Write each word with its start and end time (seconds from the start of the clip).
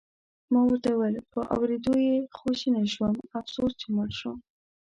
ما 0.53 0.61
ورته 0.67 0.89
وویل: 0.91 1.15
په 1.33 1.39
اورېدو 1.55 1.93
یې 2.07 2.15
خواشینی 2.37 2.85
شوم، 2.93 3.13
افسوس 3.39 3.73
چې 3.81 3.87
مړ 3.95 4.09
شو. 4.19 4.31